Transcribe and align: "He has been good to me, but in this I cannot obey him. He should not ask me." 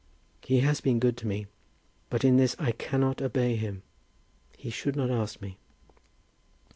"He 0.43 0.61
has 0.61 0.81
been 0.81 0.97
good 0.99 1.15
to 1.17 1.27
me, 1.27 1.45
but 2.09 2.23
in 2.25 2.37
this 2.37 2.55
I 2.57 2.71
cannot 2.71 3.21
obey 3.21 3.55
him. 3.55 3.83
He 4.57 4.71
should 4.71 4.95
not 4.95 5.11
ask 5.11 5.39
me." 5.43 5.57